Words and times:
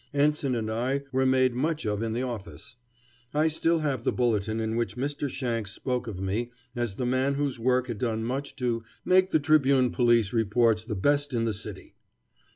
Ensign 0.15 0.55
and 0.55 0.71
I 0.71 1.03
were 1.11 1.27
made 1.27 1.53
much 1.53 1.85
of 1.85 2.01
in 2.01 2.13
the 2.13 2.23
office. 2.23 2.75
I 3.35 3.43
have 3.43 3.51
still 3.51 3.77
the 4.01 4.11
bulletin 4.11 4.59
in 4.59 4.75
which 4.75 4.97
Mr. 4.97 5.29
Shanks 5.29 5.73
spoke 5.73 6.07
of 6.07 6.19
me 6.19 6.49
as 6.75 6.95
the 6.95 7.05
man 7.05 7.35
whose 7.35 7.59
work 7.59 7.85
had 7.85 7.99
done 7.99 8.23
much 8.23 8.55
to 8.55 8.83
"make 9.05 9.29
the 9.29 9.39
Tribune 9.39 9.91
police 9.91 10.33
reports 10.33 10.83
the 10.83 10.95
best 10.95 11.35
in 11.35 11.45
the 11.45 11.53
city." 11.53 11.93